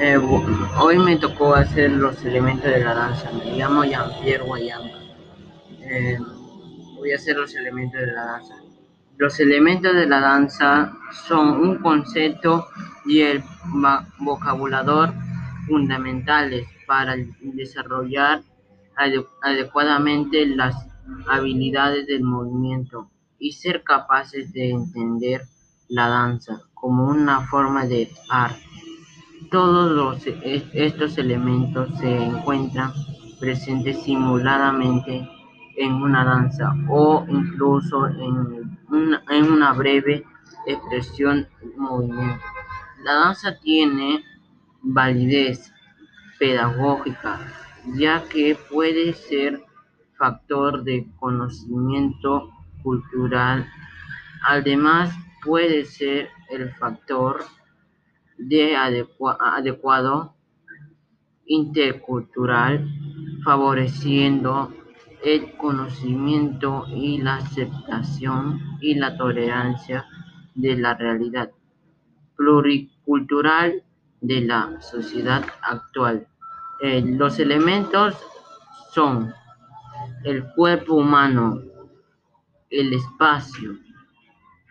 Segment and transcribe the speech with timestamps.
[0.00, 0.16] Eh,
[0.78, 3.32] hoy me tocó hacer los elementos de la danza.
[3.32, 4.96] Me llamo Jean-Pierre Guayanga.
[5.80, 6.16] Eh,
[6.94, 8.54] voy a hacer los elementos de la danza.
[9.16, 12.68] Los elementos de la danza son un concepto
[13.06, 13.42] y el
[14.20, 15.12] vocabulario
[15.66, 18.42] fundamentales para desarrollar
[19.42, 20.76] adecuadamente las
[21.26, 23.10] habilidades del movimiento
[23.40, 25.42] y ser capaces de entender
[25.88, 28.67] la danza como una forma de arte.
[29.50, 32.92] Todos estos elementos se encuentran
[33.40, 35.26] presentes simuladamente
[35.76, 40.24] en una danza o incluso en una, breve
[40.66, 42.44] expresión movimiento.
[43.04, 44.22] La danza tiene
[44.82, 45.72] validez
[46.38, 47.40] pedagógica,
[47.94, 49.64] ya que puede ser
[50.18, 52.50] factor de conocimiento
[52.82, 53.66] cultural.
[54.46, 57.44] Además, puede ser el factor
[58.38, 60.34] de adecuado
[61.46, 62.88] intercultural,
[63.44, 64.72] favoreciendo
[65.24, 70.06] el conocimiento y la aceptación y la tolerancia
[70.54, 71.50] de la realidad
[72.36, 73.82] pluricultural
[74.20, 76.26] de la sociedad actual.
[76.80, 78.16] Eh, los elementos
[78.92, 79.32] son
[80.24, 81.60] el cuerpo humano,
[82.70, 83.76] el espacio,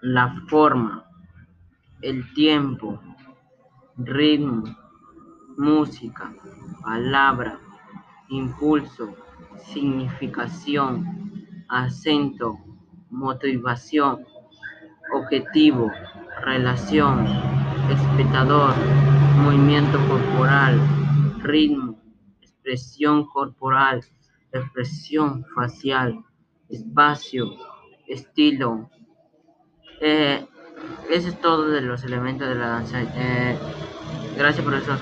[0.00, 1.04] la forma,
[2.00, 3.00] el tiempo,
[3.96, 4.64] ritmo,
[5.56, 6.32] música,
[6.82, 7.58] palabra,
[8.28, 9.14] impulso,
[9.72, 12.58] significación, acento,
[13.10, 14.24] motivación,
[15.12, 15.90] objetivo,
[16.42, 17.26] relación,
[17.90, 18.74] espectador,
[19.36, 20.80] movimiento corporal,
[21.42, 22.00] ritmo,
[22.40, 24.02] expresión corporal,
[24.52, 26.24] expresión facial,
[26.68, 27.46] espacio,
[28.06, 28.90] estilo.
[30.00, 30.46] Eh,
[31.16, 33.02] eso es todo de los elementos de la danza.
[33.02, 33.62] Eh,
[34.34, 35.00] gracias por eso.